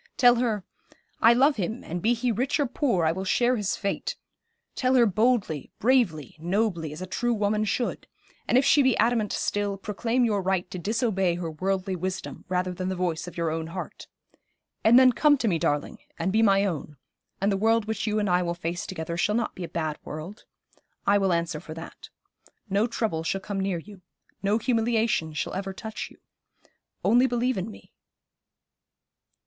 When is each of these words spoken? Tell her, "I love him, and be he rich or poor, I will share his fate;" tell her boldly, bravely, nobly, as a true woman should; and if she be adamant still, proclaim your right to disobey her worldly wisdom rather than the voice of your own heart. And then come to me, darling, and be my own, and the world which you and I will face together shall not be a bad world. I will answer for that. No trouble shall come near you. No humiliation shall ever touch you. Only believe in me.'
Tell 0.17 0.37
her, 0.37 0.63
"I 1.21 1.33
love 1.33 1.57
him, 1.57 1.83
and 1.83 2.01
be 2.01 2.15
he 2.15 2.31
rich 2.31 2.59
or 2.59 2.65
poor, 2.65 3.05
I 3.05 3.11
will 3.11 3.23
share 3.23 3.55
his 3.55 3.75
fate;" 3.75 4.15
tell 4.73 4.95
her 4.95 5.05
boldly, 5.05 5.69
bravely, 5.77 6.35
nobly, 6.39 6.91
as 6.91 7.03
a 7.03 7.05
true 7.05 7.35
woman 7.35 7.65
should; 7.65 8.07
and 8.47 8.57
if 8.57 8.65
she 8.65 8.81
be 8.81 8.97
adamant 8.97 9.31
still, 9.31 9.77
proclaim 9.77 10.25
your 10.25 10.41
right 10.41 10.67
to 10.71 10.79
disobey 10.79 11.35
her 11.35 11.51
worldly 11.51 11.95
wisdom 11.95 12.45
rather 12.49 12.73
than 12.73 12.89
the 12.89 12.95
voice 12.95 13.27
of 13.27 13.37
your 13.37 13.51
own 13.51 13.67
heart. 13.67 14.07
And 14.83 14.97
then 14.97 15.11
come 15.11 15.37
to 15.37 15.47
me, 15.47 15.59
darling, 15.59 15.99
and 16.17 16.33
be 16.33 16.41
my 16.41 16.65
own, 16.65 16.97
and 17.39 17.51
the 17.51 17.55
world 17.55 17.85
which 17.85 18.07
you 18.07 18.17
and 18.17 18.27
I 18.27 18.41
will 18.41 18.55
face 18.55 18.87
together 18.87 19.17
shall 19.17 19.35
not 19.35 19.53
be 19.53 19.63
a 19.63 19.69
bad 19.69 19.99
world. 20.03 20.45
I 21.05 21.19
will 21.19 21.31
answer 21.31 21.59
for 21.59 21.75
that. 21.75 22.09
No 22.67 22.87
trouble 22.87 23.21
shall 23.21 23.39
come 23.41 23.59
near 23.59 23.77
you. 23.77 24.01
No 24.41 24.57
humiliation 24.57 25.33
shall 25.33 25.53
ever 25.53 25.73
touch 25.73 26.09
you. 26.09 26.17
Only 27.05 27.27
believe 27.27 27.55
in 27.59 27.69
me.' 27.69 27.93